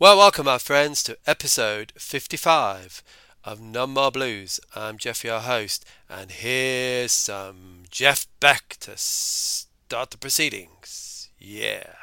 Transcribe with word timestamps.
Well, 0.00 0.16
welcome, 0.18 0.46
my 0.46 0.58
friends, 0.58 1.02
to 1.04 1.18
episode 1.26 1.92
55 1.96 3.02
of 3.42 3.60
None 3.60 3.90
More 3.90 4.12
Blues. 4.12 4.60
I'm 4.76 4.96
Jeff, 4.96 5.24
your 5.24 5.40
host, 5.40 5.84
and 6.08 6.30
here's 6.30 7.10
some 7.10 7.82
Jeff 7.90 8.28
Beck 8.38 8.76
to 8.82 8.92
start 8.96 10.12
the 10.12 10.18
proceedings. 10.18 11.30
Yeah. 11.36 11.94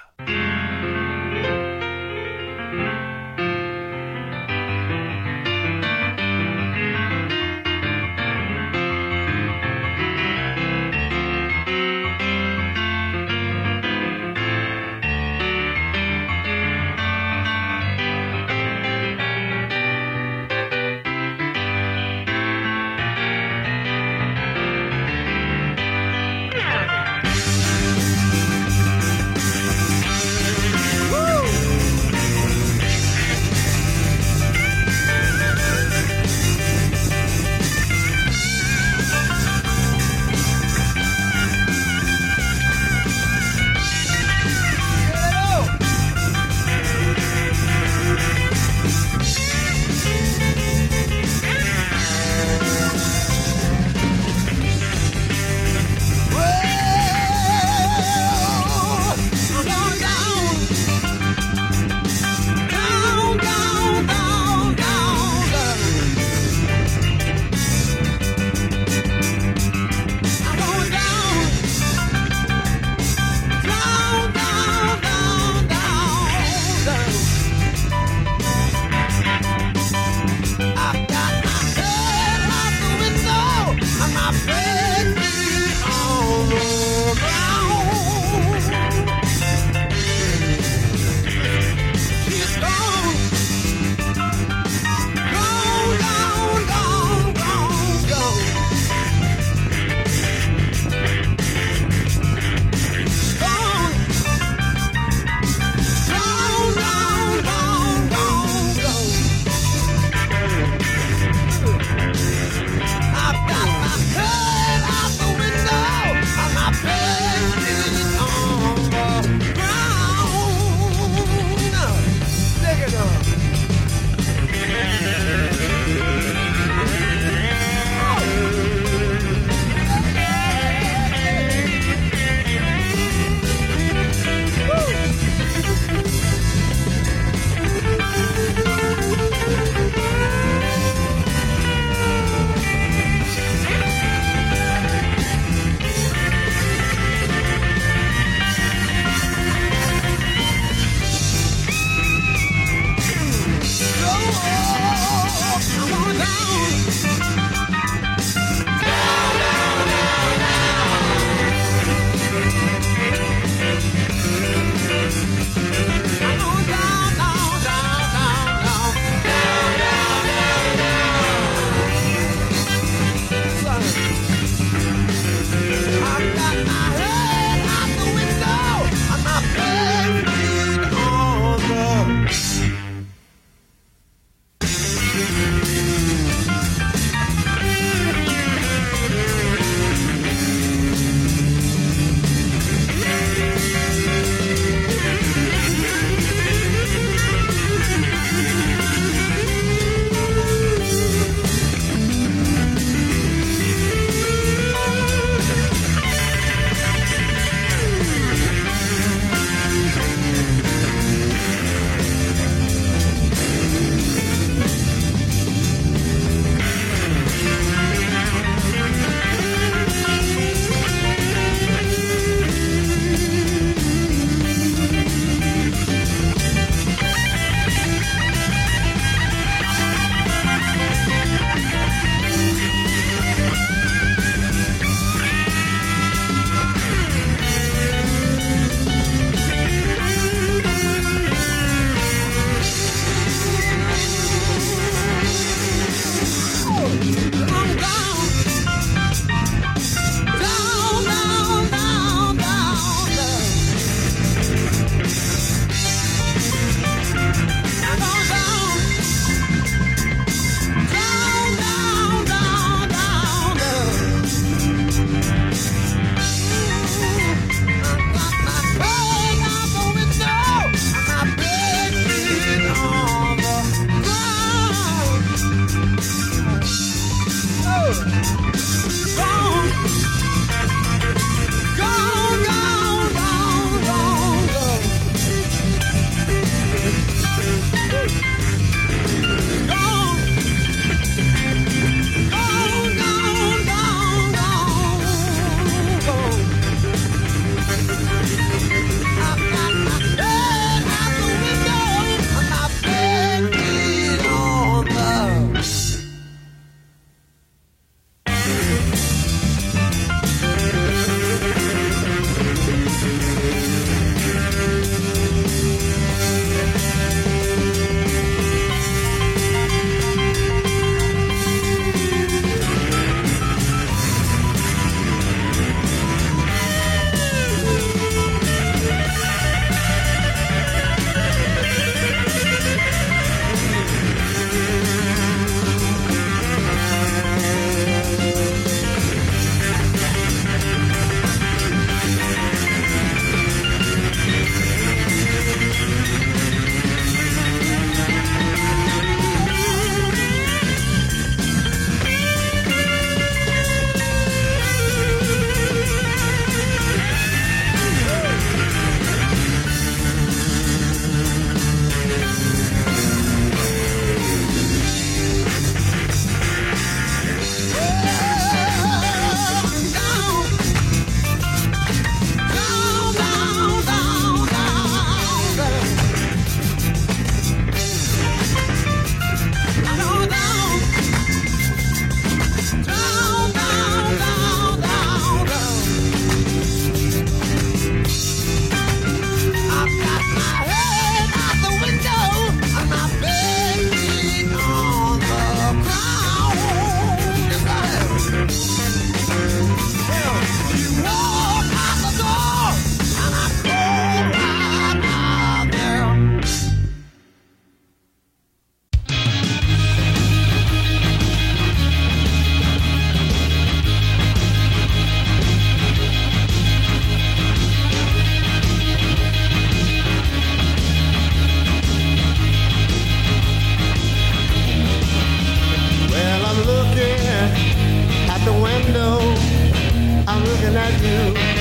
I'm 430.35 430.43
looking 430.43 430.75
at 430.75 431.01
you. 431.01 431.54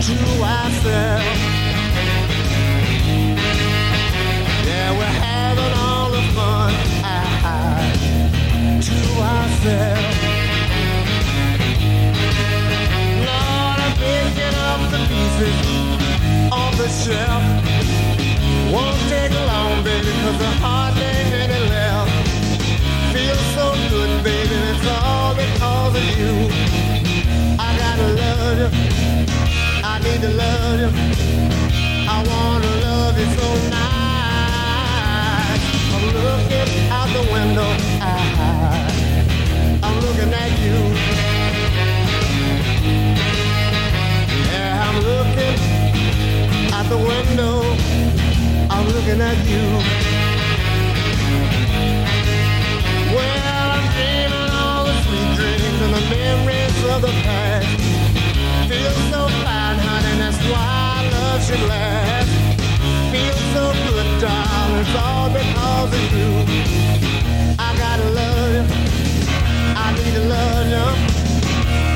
to 0.00 0.16
ourselves. 0.42 1.40
Yeah, 4.66 4.90
we're 4.98 5.16
having 5.28 5.72
all 5.84 6.10
the 6.10 6.22
fun, 6.36 6.72
to 8.80 8.96
ourselves. 9.32 10.18
Lord, 13.28 13.78
I'm 13.84 13.94
picking 13.96 14.56
up 14.70 14.80
the 14.90 15.00
pieces 15.10 15.58
on 16.52 16.70
the 16.76 16.88
shelf. 16.88 17.44
Won't 18.72 18.98
take 19.08 19.32
long, 19.32 19.84
baby, 19.84 20.12
cause 20.22 20.38
there 20.38 20.58
hardly 20.60 21.25
good, 24.06 24.24
baby, 24.24 24.54
it's 24.70 24.86
all 25.02 25.34
because 25.34 25.94
of 25.96 26.06
you. 26.18 26.32
I 27.58 27.68
gotta 27.82 28.08
love 28.20 28.58
you. 28.60 28.68
I 29.92 29.94
need 30.04 30.20
to 30.26 30.30
love 30.42 30.80
you. 30.82 30.90
I 32.14 32.16
wanna 32.30 32.72
love 32.86 33.14
you 33.20 33.28
so 33.38 33.48
nice. 33.76 35.64
I'm 35.94 36.06
looking 36.18 36.68
out 36.96 37.08
the 37.16 37.24
window. 37.34 37.70
I, 38.00 38.12
I'm 39.86 39.96
looking 40.04 40.32
at 40.42 40.52
you. 40.64 40.76
Yeah, 44.50 44.86
I'm 44.86 44.98
looking 45.10 45.58
out 46.76 46.86
the 46.94 47.00
window. 47.10 47.54
I'm 48.70 48.84
looking 48.94 49.20
at 49.20 49.38
you. 49.52 50.25
Memories 56.96 57.02
of 57.02 57.02
the 57.02 57.08
past. 57.22 57.66
Feel 58.68 58.92
so 59.10 59.28
fine, 59.44 59.78
honey, 59.78 60.18
that's 60.18 60.38
why 60.50 61.08
love 61.12 61.44
should 61.44 61.60
last. 61.68 62.30
Feel 63.12 63.36
so 63.54 63.72
good, 63.88 64.20
darling, 64.20 64.80
it's 64.80 64.96
all 64.96 65.28
because 65.30 65.92
of 65.92 66.12
you. 66.16 66.30
I 67.58 67.76
gotta 67.76 68.10
love 68.10 68.52
you. 68.54 68.64
I 69.76 69.92
need 69.94 70.14
to 70.14 70.24
love 70.28 70.66
you. 70.68 70.86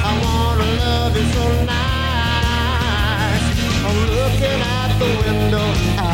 I 0.02 0.12
wanna 0.24 0.68
love 0.82 1.16
you 1.16 1.26
so 1.32 1.44
nice. 1.64 3.44
I'm 3.86 3.98
looking 4.18 4.60
out 4.76 4.90
the 4.98 5.08
window. 5.22 5.66
I, 5.98 6.08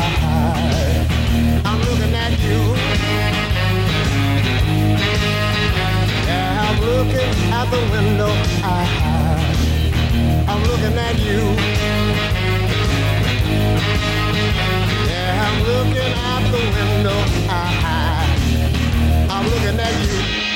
I'm 1.65 1.79
looking 1.81 2.13
at 2.15 2.39
you. 2.39 2.77
Looking 6.87 7.51
out 7.51 7.69
the 7.69 7.81
window. 7.91 8.31
I, 8.63 8.87
I'm 10.47 10.61
looking 10.63 10.97
at 10.97 11.19
you. 11.19 11.41
Yeah, 15.05 15.47
I'm 15.47 15.57
looking 15.67 16.13
out 16.29 16.43
the 16.49 16.63
window. 16.77 17.19
I, 17.49 17.57
I'm 19.29 19.45
looking 19.47 19.77
at 19.77 20.41
you. 20.41 20.46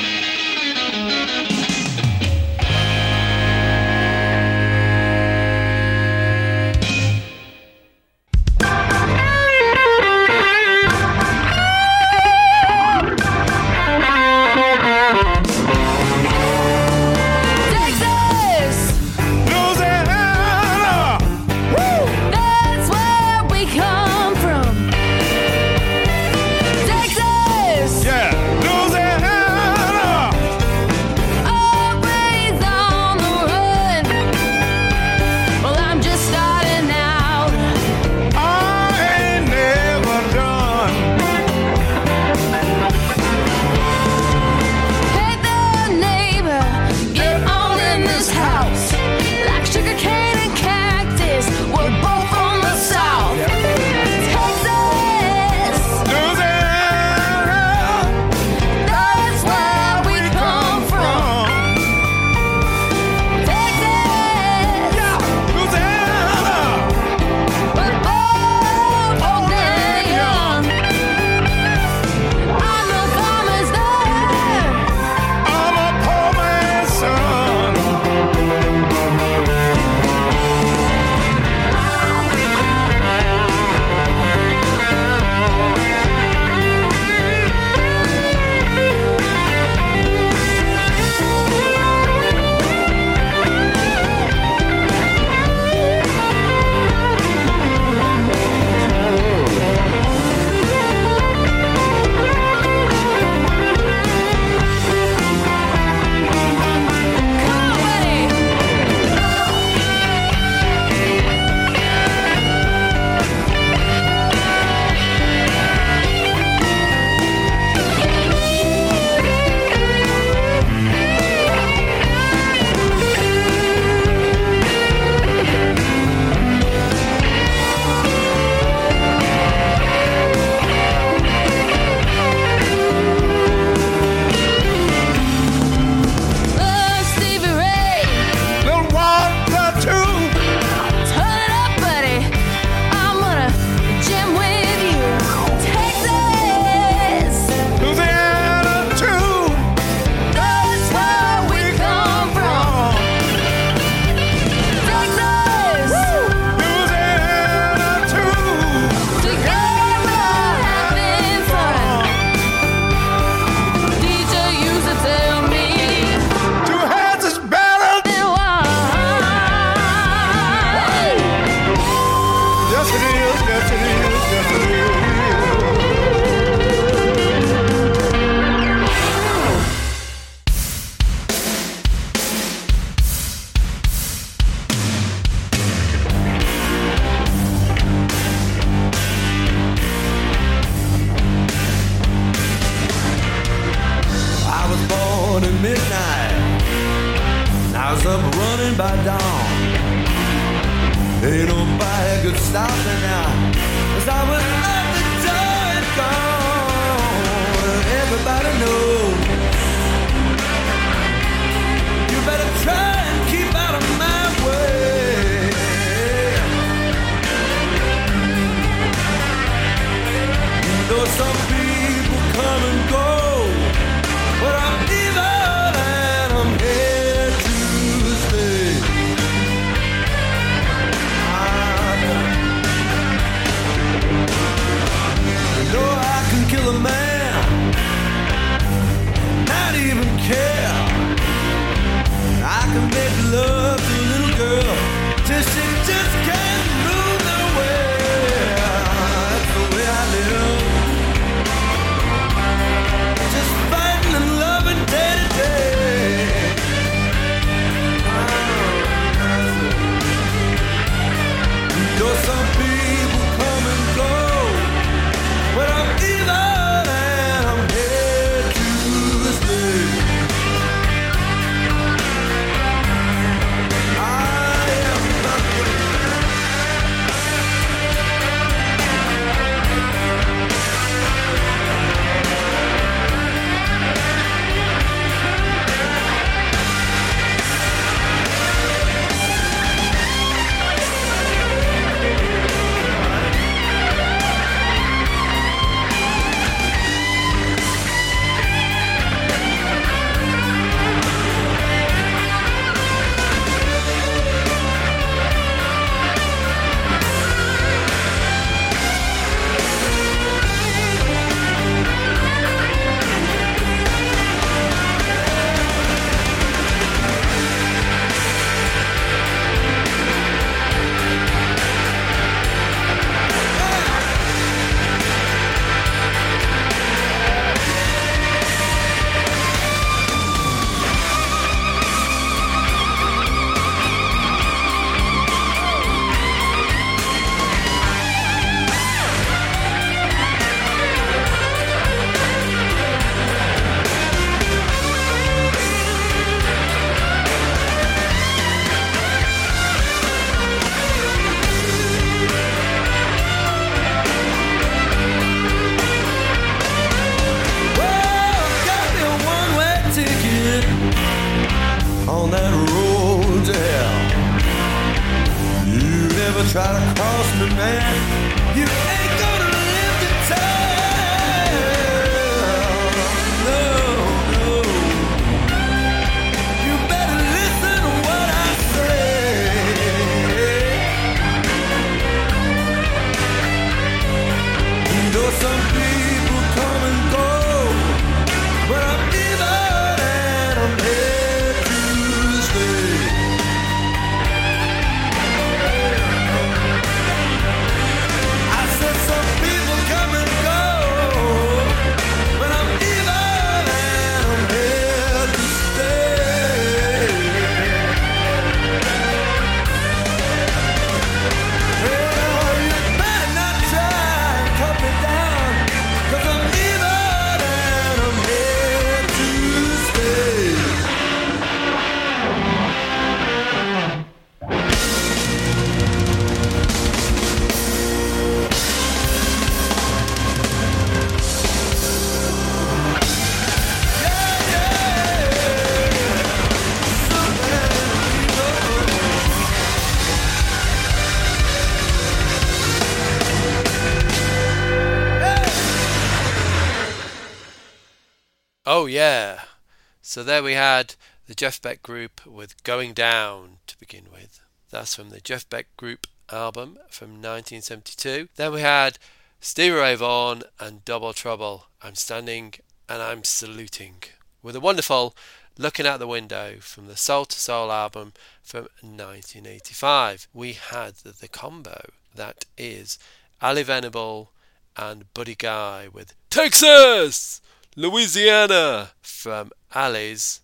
So 450.12 450.22
there 450.22 450.42
we 450.42 450.52
had 450.52 450.96
the 451.26 451.34
Jeff 451.34 451.62
Beck 451.62 451.82
Group 451.82 452.26
with 452.26 452.62
Going 452.64 452.92
Down 452.92 453.60
to 453.66 453.78
begin 453.78 454.08
with. 454.12 454.42
That's 454.70 454.94
from 454.94 455.08
the 455.08 455.22
Jeff 455.22 455.48
Beck 455.48 455.74
Group 455.78 456.06
album 456.30 456.76
from 456.90 457.12
1972. 457.12 458.28
Then 458.36 458.52
we 458.52 458.60
had 458.60 458.98
Stevie 459.40 459.74
Ray 459.74 459.94
Vaughan 459.94 460.42
and 460.60 460.84
Double 460.84 461.14
Trouble. 461.14 461.68
I'm 461.80 461.94
standing 461.94 462.52
and 462.90 463.00
I'm 463.00 463.24
saluting 463.24 464.02
with 464.42 464.54
a 464.54 464.60
wonderful 464.60 465.16
Looking 465.56 465.86
Out 465.86 465.98
the 465.98 466.06
Window 466.06 466.56
from 466.60 466.88
the 466.88 466.96
Soul 466.98 467.24
to 467.24 467.40
Soul 467.40 467.72
album 467.72 468.12
from 468.42 468.68
1985. 468.82 470.28
We 470.34 470.52
had 470.52 470.96
the, 470.96 471.26
combo 471.26 471.86
that 472.14 472.44
is 472.58 472.98
Ally 473.40 473.62
Venable 473.62 474.32
and 474.76 475.10
Buddy 475.14 475.36
Guy 475.36 475.88
with 475.90 476.12
Texas! 476.28 477.40
Louisiana 477.74 478.90
from 479.00 479.50
Ally's 479.74 480.40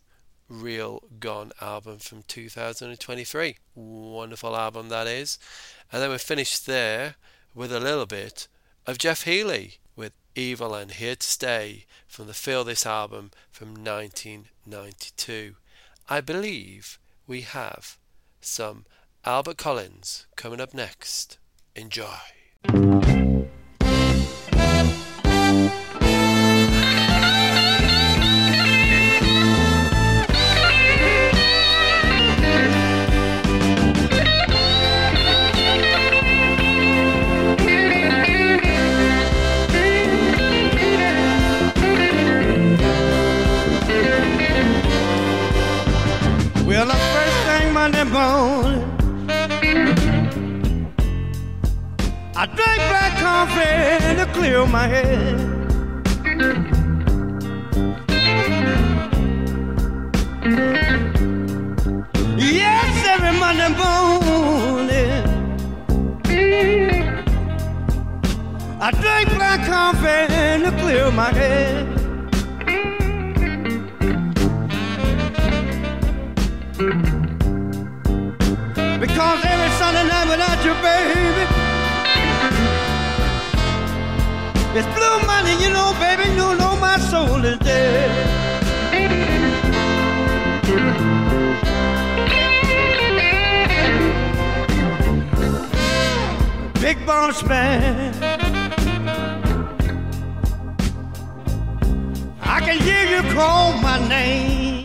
Real 0.49 1.03
Gone 1.21 1.53
album 1.61 1.99
from 1.99 2.23
2023. 2.27 3.57
Wonderful 3.75 4.57
album 4.57 4.89
that 4.89 5.07
is. 5.07 5.39
And 5.93 6.03
then 6.03 6.11
we 6.11 6.19
finished 6.19 6.67
there 6.67 7.17
with 7.55 7.73
a 7.73 7.81
little 7.81 8.07
bit 8.07 8.49
of 8.87 8.99
Jeff 8.99 9.25
Healey 9.25 9.75
with 9.97 10.13
Evil 10.35 10.75
and 10.75 10.93
Here 10.93 11.17
to 11.17 11.27
Stay 11.27 11.85
from 12.07 12.27
the 12.27 12.35
Feel 12.35 12.65
This 12.65 12.87
album 12.87 13.31
from 13.51 13.69
1992. 13.69 15.57
I 16.09 16.21
believe 16.23 16.99
we 17.27 17.43
have 17.43 17.99
some 18.41 18.87
Albert 19.25 19.59
Collins 19.59 20.27
coming 20.37 20.61
up 20.61 20.73
next. 20.73 21.39
Enjoy. 21.75 22.38
Clear 54.49 54.67
my 54.67 54.87
head. 54.87 55.39
Yes, 62.39 63.07
every 63.13 63.35
Monday 63.39 63.71
morning, 63.83 65.25
I 68.81 68.91
drank 69.03 69.29
black 69.35 69.61
coffee 69.67 70.65
to 70.65 70.71
clear 70.81 71.11
my 71.11 71.31
head. 71.41 71.87
Because 78.99 79.41
every 79.45 79.71
Sunday 79.79 80.05
night 80.09 80.27
without 80.31 80.65
you, 80.65 80.75
baby, 80.83 81.58
it's 84.79 84.87
blue 84.95 85.19
money, 85.27 85.61
you 85.61 85.71
know, 85.71 85.93
baby, 85.99 86.29
you 86.31 86.55
know 86.57 86.77
my 86.77 86.99
soul 86.99 87.45
is 87.45 87.59
dead. 87.59 88.11
Big 96.81 97.05
boss 97.05 97.43
man, 97.43 98.15
I 102.43 102.61
can 102.61 102.79
hear 102.79 103.05
you 103.15 103.23
call 103.35 103.73
my 103.79 103.99
name. 104.09 104.85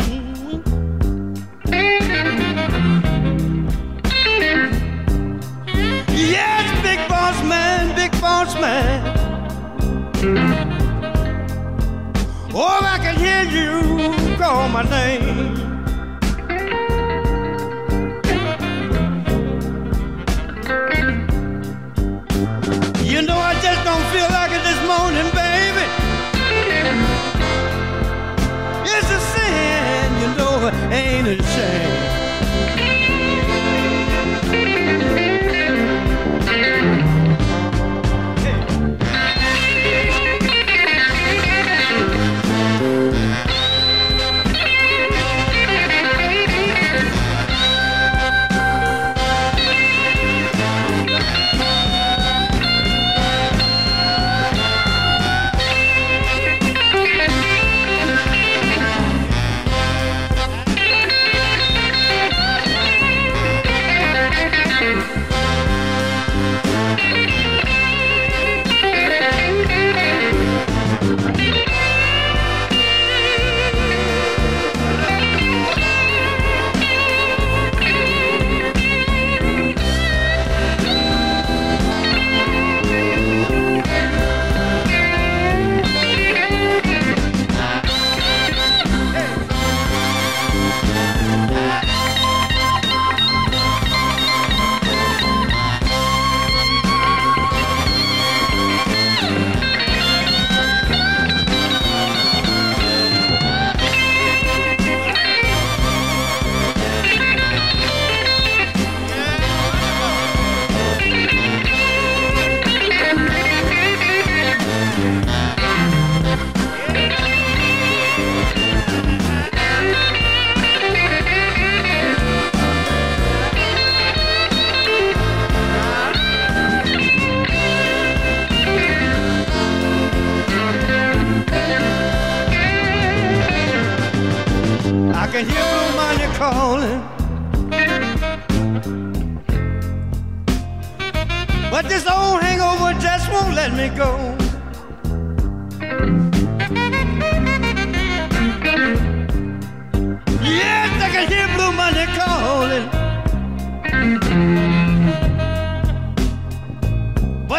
Yes, 6.10 6.82
big 6.82 7.00
boss 7.08 7.44
man, 7.44 7.96
big 7.96 8.12
boss 8.20 8.56
man. 8.60 9.13
Oh, 12.56 12.80
I 12.84 13.00
can 13.00 13.16
hear 13.16 13.42
you 13.50 14.38
call 14.38 14.70
my 14.70 14.84
name. 14.84 15.56
You 23.04 23.22
know 23.24 23.38
I 23.38 23.54
just 23.60 23.84
don't 23.84 24.06
feel 24.14 24.30
like 24.30 24.52
it 24.52 24.64
this 24.70 24.80
morning, 24.86 25.32
baby. 25.34 25.86
It's 28.86 29.10
a 29.10 29.20
sin, 29.34 30.14
you 30.22 30.28
know, 30.38 30.70
ain't 30.92 31.28
it 31.28 31.43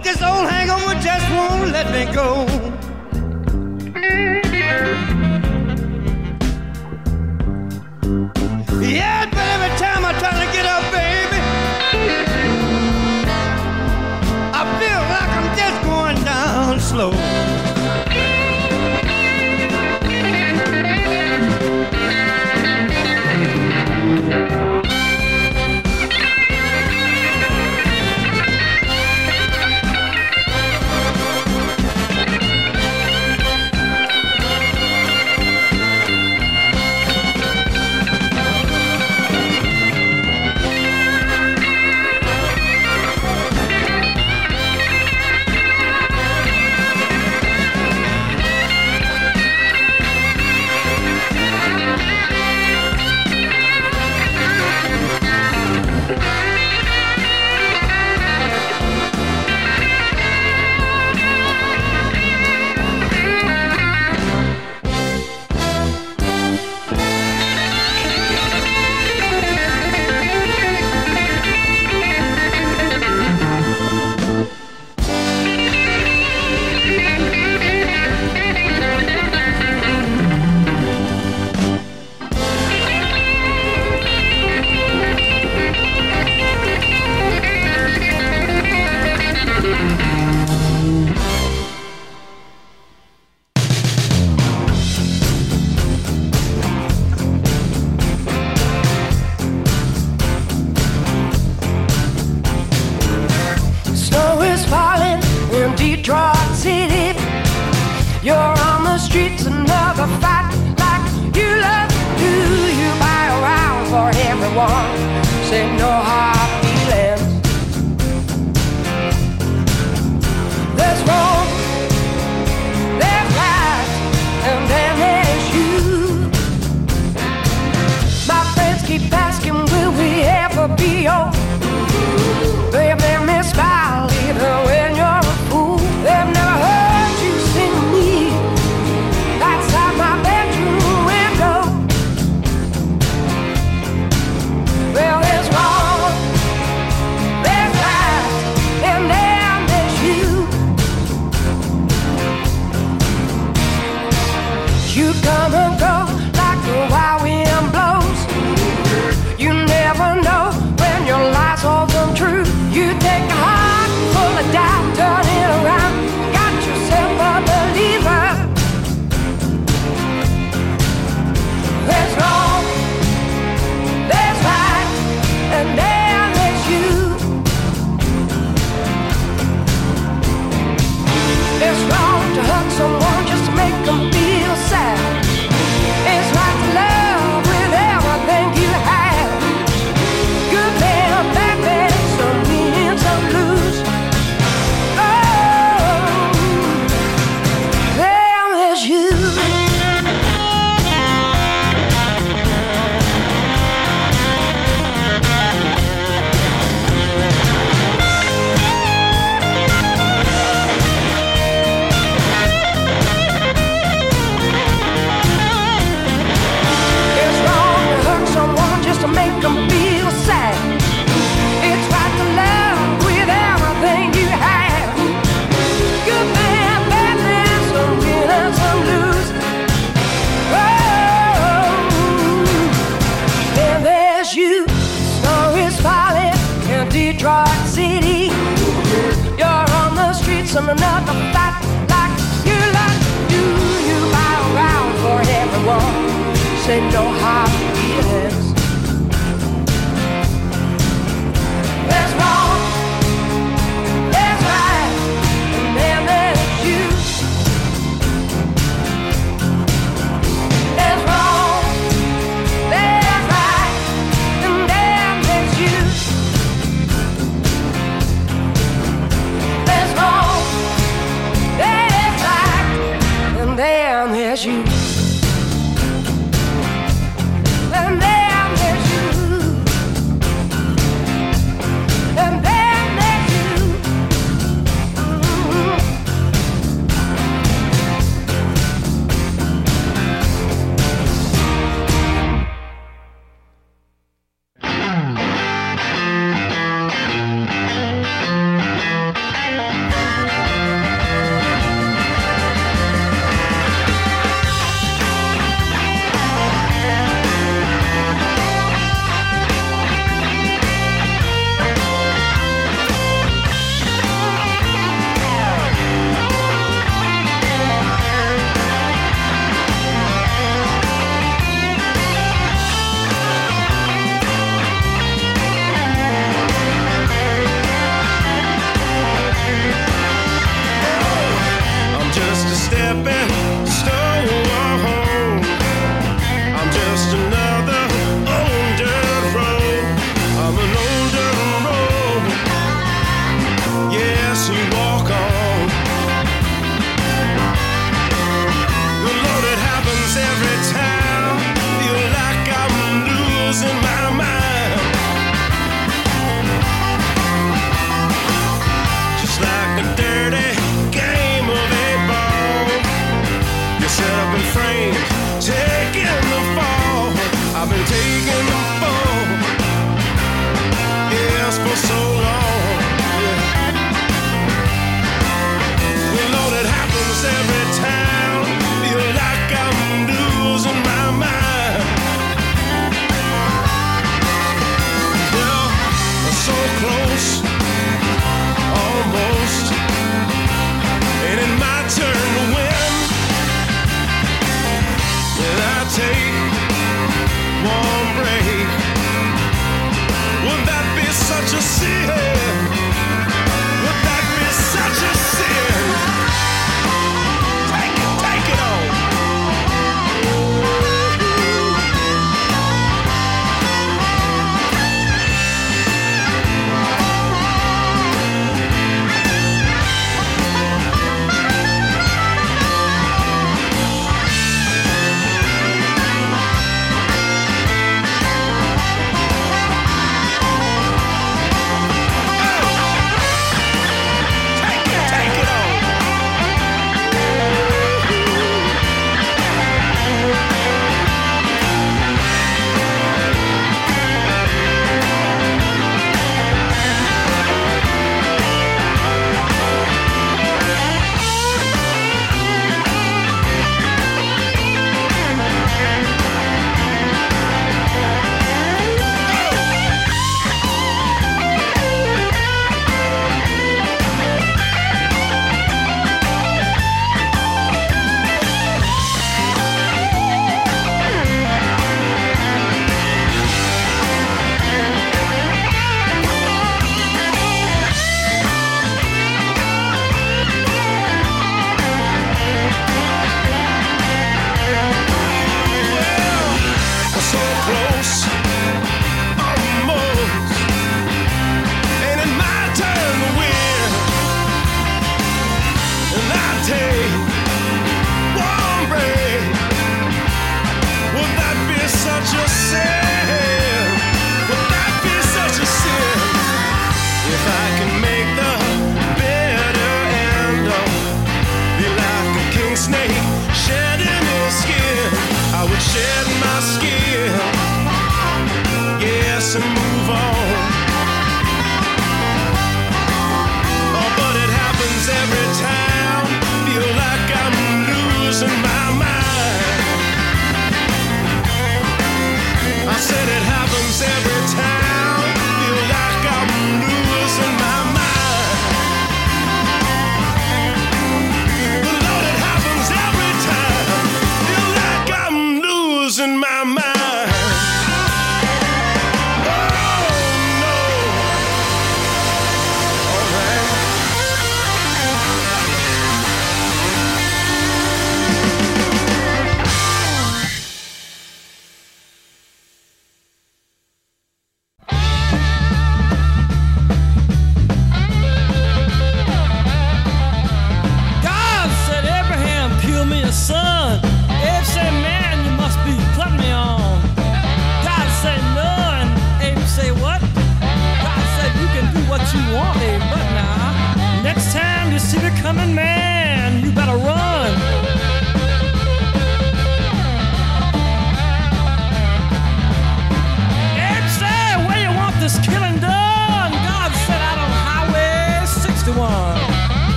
But 0.00 0.14
this 0.14 0.22
old 0.22 0.48
hangover 0.48 0.94
just 1.02 1.30
won't 1.30 1.72
let 1.72 1.92
me 1.92 2.10
go. 2.14 2.69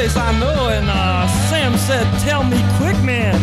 place 0.00 0.16
I 0.16 0.32
know. 0.38 0.70
And 0.70 0.88
uh, 0.88 1.26
Sam 1.50 1.76
said, 1.76 2.06
Tell 2.20 2.42
me 2.42 2.56
quick, 2.78 2.96
man. 3.04 3.36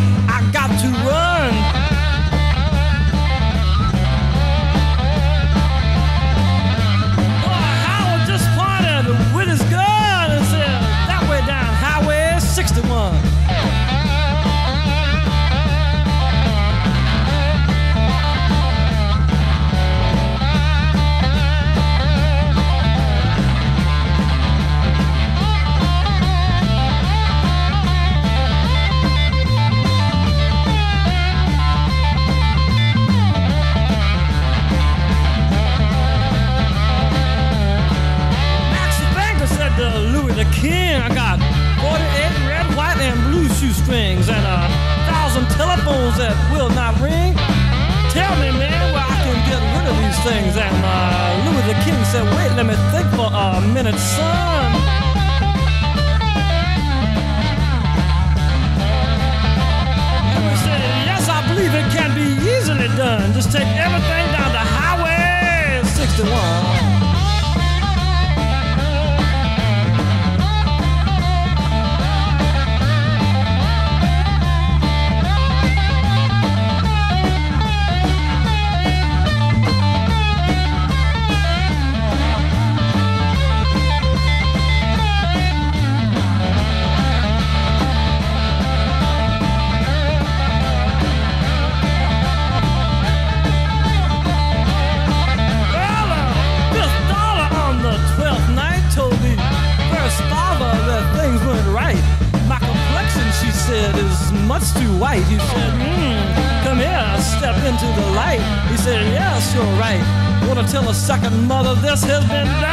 us 112.04 112.04
has. 112.04 112.67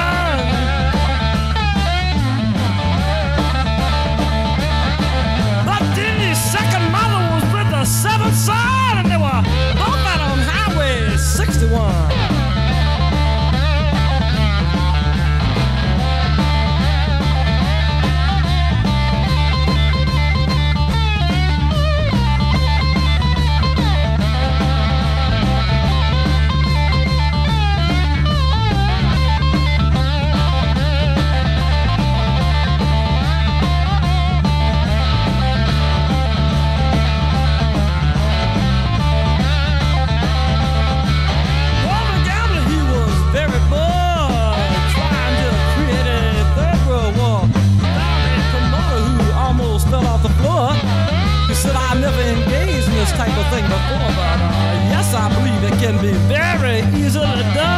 type 53.25 53.39
of 53.39 53.51
thing 53.53 53.65
before, 53.65 54.09
but 54.17 54.39
uh, 54.41 54.91
yes, 54.93 55.15
I 55.15 55.29
believe 55.35 55.63
it 55.65 55.79
can 55.81 56.01
be 56.01 56.13
very 56.29 56.81
easily 57.01 57.43
done. 57.55 57.74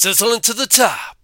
sizzling 0.00 0.40
to 0.40 0.54
the 0.54 0.66
top. 0.66 1.18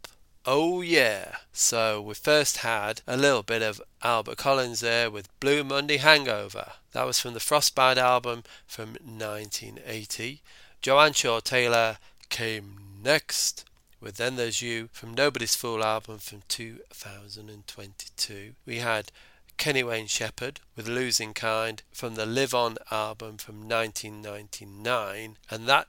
Oh 0.44 0.82
yeah. 0.82 1.36
So 1.50 2.02
we 2.02 2.12
first 2.12 2.58
had 2.58 3.00
a 3.06 3.16
little 3.16 3.42
bit 3.42 3.62
of 3.62 3.80
Albert 4.02 4.36
Collins 4.36 4.80
there 4.80 5.10
with 5.10 5.30
Blue 5.40 5.64
Monday 5.64 5.96
Hangover. 5.96 6.72
That 6.92 7.06
was 7.06 7.18
from 7.18 7.32
the 7.32 7.40
Frostbite 7.40 7.96
album 7.96 8.44
from 8.66 8.98
1980. 9.02 10.42
Joanne 10.82 11.14
Shaw 11.14 11.40
Taylor 11.40 11.96
came 12.28 12.76
next 13.02 13.64
with 13.98 14.18
Then 14.18 14.36
There's 14.36 14.60
You 14.60 14.90
from 14.92 15.14
Nobody's 15.14 15.56
Fool 15.56 15.82
album 15.82 16.18
from 16.18 16.42
2022. 16.46 18.52
We 18.66 18.80
had 18.80 19.10
Kenny 19.56 19.84
Wayne 19.84 20.06
Shepherd 20.06 20.60
with 20.76 20.86
Losing 20.86 21.32
Kind 21.32 21.82
from 21.92 22.14
the 22.14 22.26
Live 22.26 22.52
On 22.52 22.76
album 22.90 23.38
from 23.38 23.66
1999, 23.66 25.38
and 25.50 25.66
that 25.66 25.88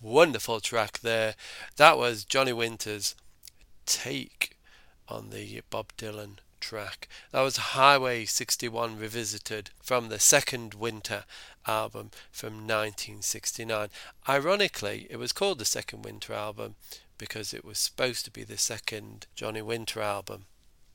wonderful 0.00 0.60
track 0.60 1.00
there, 1.00 1.34
that 1.76 1.98
was 1.98 2.24
Johnny 2.24 2.52
Winter's 2.52 3.14
take 3.86 4.56
on 5.08 5.30
the 5.30 5.62
Bob 5.70 5.92
Dylan 5.96 6.38
track. 6.60 7.08
That 7.32 7.40
was 7.40 7.56
Highway 7.56 8.24
61 8.24 8.98
Revisited 8.98 9.70
from 9.82 10.08
the 10.08 10.18
second 10.18 10.74
Winter 10.74 11.24
album 11.66 12.10
from 12.30 12.66
1969. 12.66 13.88
Ironically, 14.28 15.06
it 15.10 15.16
was 15.16 15.32
called 15.32 15.58
the 15.58 15.64
second 15.64 16.04
Winter 16.04 16.32
album 16.32 16.76
because 17.18 17.52
it 17.52 17.64
was 17.64 17.78
supposed 17.78 18.24
to 18.24 18.30
be 18.30 18.44
the 18.44 18.58
second 18.58 19.26
Johnny 19.34 19.62
Winter 19.62 20.00
album 20.00 20.44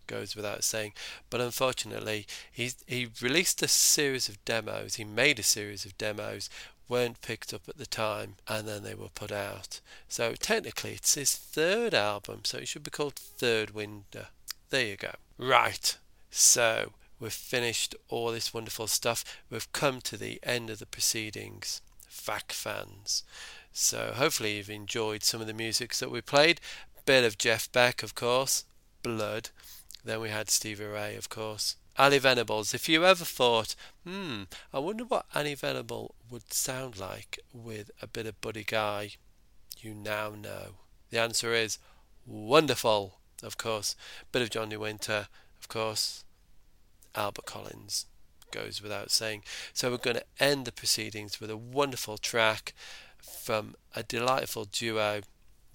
goes 0.08 0.36
without 0.36 0.64
saying. 0.64 0.93
But 1.30 1.41
unfortunately, 1.41 2.26
he 2.51 2.72
he 2.86 3.08
released 3.22 3.62
a 3.62 3.68
series 3.68 4.30
of 4.30 4.43
demos. 4.45 4.95
He 4.95 5.03
made 5.03 5.39
a 5.39 5.43
series 5.43 5.86
of 5.86 5.97
demos 5.97 6.49
weren't 6.88 7.21
picked 7.21 7.53
up 7.53 7.67
at 7.67 7.77
the 7.77 7.86
time 7.86 8.36
and 8.47 8.67
then 8.67 8.83
they 8.83 8.95
were 8.95 9.09
put 9.09 9.31
out. 9.31 9.81
So 10.07 10.33
technically 10.33 10.91
it's 10.91 11.15
his 11.15 11.36
third 11.36 11.93
album, 11.93 12.41
so 12.43 12.57
it 12.57 12.67
should 12.67 12.83
be 12.83 12.91
called 12.91 13.15
Third 13.15 13.71
Winter. 13.71 14.27
There 14.69 14.86
you 14.86 14.97
go. 14.97 15.13
Right. 15.38 15.97
So 16.29 16.93
we've 17.19 17.33
finished 17.33 17.95
all 18.09 18.31
this 18.31 18.53
wonderful 18.53 18.88
stuff. 18.88 19.23
We've 19.49 19.71
come 19.71 20.01
to 20.01 20.17
the 20.17 20.39
end 20.43 20.69
of 20.69 20.79
the 20.79 20.86
proceedings. 20.86 21.81
FAC 22.07 22.51
fans. 22.51 23.23
So 23.71 24.13
hopefully 24.15 24.57
you've 24.57 24.69
enjoyed 24.69 25.23
some 25.23 25.41
of 25.41 25.47
the 25.47 25.53
music 25.53 25.93
that 25.95 26.11
we 26.11 26.21
played. 26.21 26.61
Bit 27.05 27.23
of 27.23 27.38
Jeff 27.38 27.71
Beck, 27.71 28.03
of 28.03 28.15
course. 28.15 28.65
Blood. 29.03 29.49
Then 30.03 30.21
we 30.21 30.29
had 30.29 30.49
Stevie 30.49 30.86
Ray, 30.86 31.15
of 31.15 31.29
course. 31.29 31.75
Ally 31.97 32.19
Venable's. 32.19 32.73
If 32.73 32.89
you 32.89 33.05
ever 33.05 33.25
thought, 33.25 33.75
hmm, 34.03 34.43
I 34.73 34.79
wonder 34.79 35.05
what 35.05 35.25
Ally 35.33 35.55
Venable 35.55 36.15
would 36.29 36.51
sound 36.51 36.99
like 36.99 37.39
with 37.53 37.91
a 38.01 38.07
bit 38.07 38.25
of 38.25 38.41
Buddy 38.41 38.63
Guy, 38.63 39.11
you 39.79 39.93
now 39.93 40.31
know. 40.31 40.75
The 41.09 41.19
answer 41.19 41.53
is 41.53 41.77
wonderful, 42.25 43.19
of 43.41 43.57
course. 43.57 43.95
Bit 44.31 44.41
of 44.41 44.49
Johnny 44.49 44.77
Winter, 44.77 45.27
of 45.59 45.67
course. 45.67 46.23
Albert 47.15 47.45
Collins 47.45 48.07
goes 48.51 48.81
without 48.81 49.11
saying. 49.11 49.43
So 49.73 49.89
we're 49.89 49.97
going 49.97 50.17
to 50.17 50.25
end 50.39 50.65
the 50.65 50.71
proceedings 50.71 51.39
with 51.39 51.49
a 51.49 51.57
wonderful 51.57 52.17
track 52.17 52.73
from 53.19 53.75
a 53.95 54.03
delightful 54.03 54.65
duo 54.65 55.21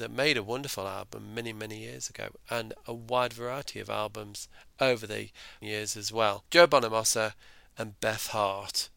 that 0.01 0.11
made 0.11 0.37
a 0.37 0.43
wonderful 0.43 0.87
album 0.87 1.35
many, 1.35 1.53
many 1.53 1.79
years 1.79 2.11
ago, 2.11 2.29
and 2.51 2.75
a 2.87 2.93
wide 2.93 3.33
variety 3.33 3.81
of 3.81 3.89
albums 3.89 4.49
over 4.81 5.07
the 5.07 5.29
years 5.61 5.97
as 5.97 6.13
well. 6.13 6.45
Joe 6.51 6.67
Bonamassa 6.67 7.35
and 7.79 8.01
Beth 8.01 8.29
Hart. 8.29 8.89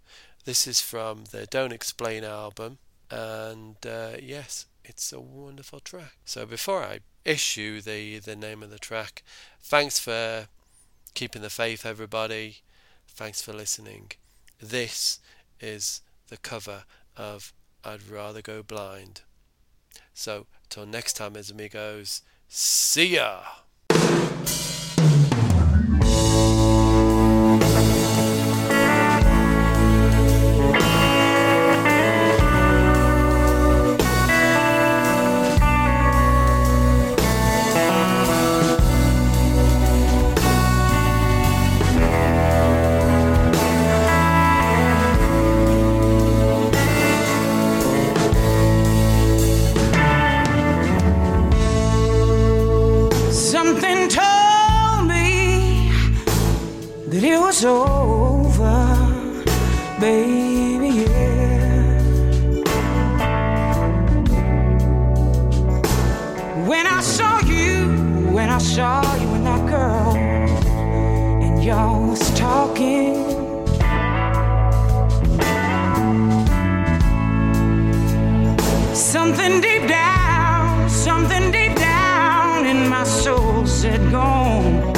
This 0.45 0.67
is 0.67 0.81
from 0.81 1.25
the 1.31 1.45
Don't 1.45 1.71
Explain 1.71 2.23
album, 2.23 2.79
and 3.09 3.77
uh, 3.85 4.17
yes, 4.21 4.65
it's 4.83 5.13
a 5.13 5.21
wonderful 5.21 5.79
track. 5.79 6.17
So 6.25 6.45
before 6.45 6.83
I 6.83 6.99
issue 7.23 7.79
the, 7.79 8.19
the 8.19 8.35
name 8.35 8.63
of 8.63 8.69
the 8.69 8.79
track, 8.79 9.23
thanks 9.61 9.99
for 9.99 10.47
keeping 11.13 11.41
the 11.41 11.49
faith, 11.49 11.85
everybody. 11.85 12.57
Thanks 13.07 13.41
for 13.41 13.53
listening. 13.53 14.11
This 14.59 15.19
is 15.59 16.01
the 16.29 16.37
cover 16.37 16.83
of 17.15 17.53
I'd 17.85 18.07
Rather 18.07 18.41
Go 18.41 18.63
Blind. 18.63 19.21
So 20.13 20.47
Till 20.73 20.87
next 20.87 21.13
time, 21.13 21.37
as 21.37 21.51
amigos, 21.51 22.23
see 22.47 23.17
ya! 23.17 23.43
Y'all 71.63 72.09
was 72.09 72.29
talking. 72.31 73.15
Something 78.93 79.61
deep 79.61 79.87
down, 79.87 80.89
something 80.89 81.51
deep 81.51 81.75
down 81.77 82.65
in 82.65 82.89
my 82.89 83.05
soul 83.05 83.65
said, 83.65 84.01
Go 84.11 84.19
on, 84.19 84.93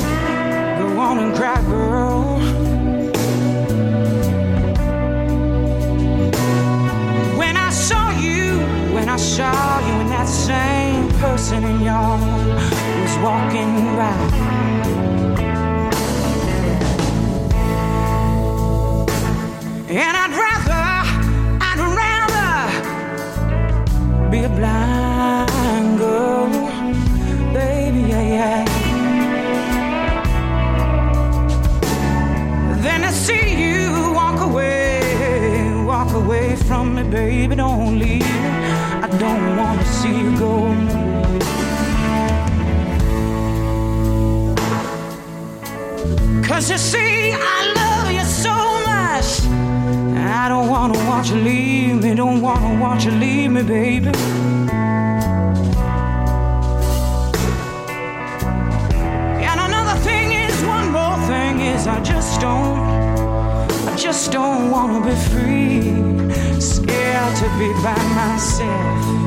go 0.80 0.99
on 0.99 1.20
and 1.20 1.36
cry, 1.36 1.61
girl. 1.70 2.39
When 7.38 7.55
I 7.57 7.70
saw 7.70 8.09
you, 8.20 8.57
when 8.95 9.07
I 9.07 9.18
saw 9.18 9.80
you, 9.88 9.93
and 10.01 10.09
that 10.09 10.28
same 10.28 11.09
person 11.20 11.63
in 11.63 11.82
y'all 11.82 12.20
was 13.01 13.18
walking 13.20 13.95
by. 13.95 14.74
And 19.98 20.18
I'd 20.18 20.32
rather, 20.46 20.86
I'd 21.68 21.80
rather 22.02 22.52
be 24.30 24.39
a 24.43 24.50
blind 24.50 25.98
girl, 25.98 26.50
baby, 27.54 28.02
yeah, 28.10 28.22
yeah. 28.22 28.66
Then 32.82 33.06
I 33.06 33.12
see 33.12 33.56
you 33.56 34.12
walk 34.12 34.41
away, 34.41 35.02
walk 35.86 36.12
away 36.12 36.58
from 36.58 36.96
me, 36.96 37.04
baby, 37.04 37.56
don't 37.56 37.98
leave. 37.98 38.24
I 39.02 39.08
don't 39.18 39.56
wanna 39.56 39.86
see 39.86 40.18
you 40.20 40.38
go. 40.38 40.76
Cause 46.43 46.70
you 46.70 46.78
see, 46.78 47.32
I 47.32 47.64
I 50.38 50.50
don't 50.50 50.68
wanna 50.68 51.00
watch 51.08 51.30
you 51.30 51.38
leave 51.38 52.04
me, 52.04 52.14
don't 52.14 52.42
wanna 52.42 52.78
watch 52.78 53.06
you 53.06 53.12
leave 53.12 53.52
me, 53.52 53.64
baby. 53.64 54.12
And 59.48 59.60
another 59.68 59.98
thing 60.02 60.34
is, 60.34 60.62
one 60.66 60.92
more 60.92 61.18
thing 61.26 61.62
is, 61.62 61.88
I 61.88 62.02
just 62.02 62.42
don't, 62.42 62.78
I 63.88 63.96
just 63.96 64.34
don't 64.34 64.70
wanna 64.72 65.00
be 65.08 65.16
free, 65.32 66.60
scared 66.60 67.36
to 67.38 67.48
be 67.58 67.72
by 67.82 67.96
myself. 68.14 69.24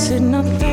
sitting 0.00 0.34
up 0.34 0.46
there. 0.58 0.69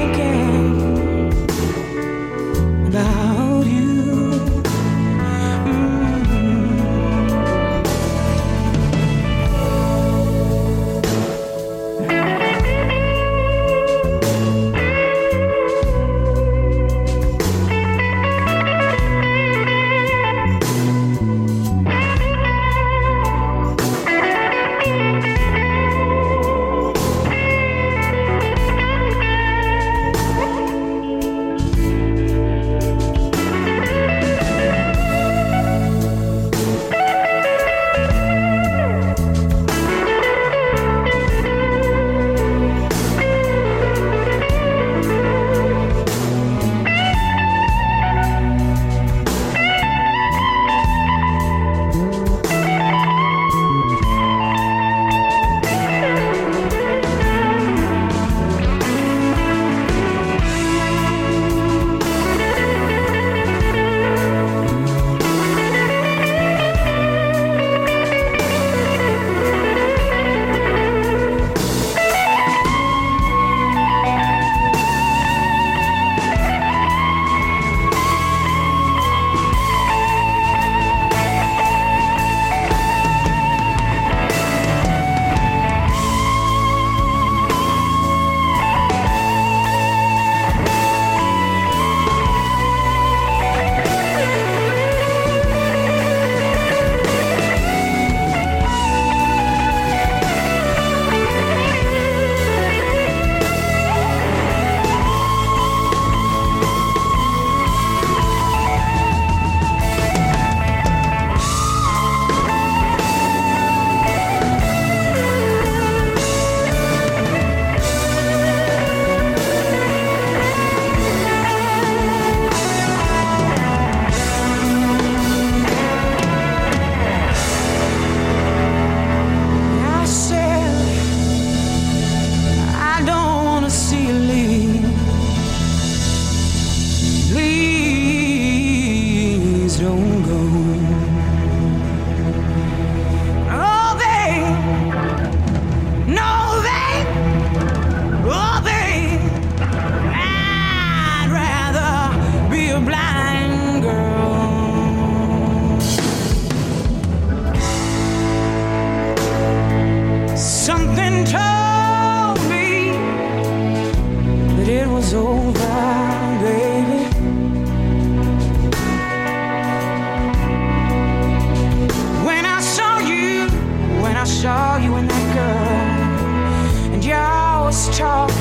that 175.07 175.25
girl, 175.35 176.93
and 176.93 177.03
y'all 177.03 177.65
was 177.65 177.81
talking. 177.97 178.35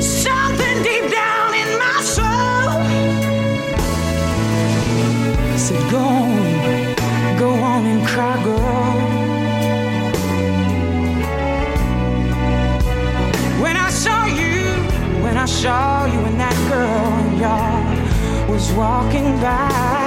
Something 0.00 0.76
deep 0.82 1.06
down 1.10 1.54
in 1.62 1.70
my 1.84 1.98
soul 2.16 2.70
said, 5.58 5.84
Go 5.90 5.98
on, 5.98 7.38
go 7.38 7.50
on 7.50 7.86
and 7.86 8.06
cry, 8.06 8.36
girl. 8.44 9.10
When 15.30 15.36
I 15.38 15.46
saw 15.46 16.06
you 16.06 16.18
and 16.20 16.40
that 16.40 16.56
girl, 16.68 17.12
y'all 17.40 18.50
was 18.50 18.72
walking 18.72 19.40
by. 19.40 19.99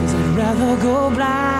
Cause 0.00 0.14
I'd 0.14 0.36
rather 0.36 0.76
go 0.82 1.10
blind. 1.10 1.53